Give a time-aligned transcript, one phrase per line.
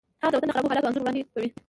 [0.23, 1.49] هغه د وطن د خرابو حالاتو انځور وړاندې کوي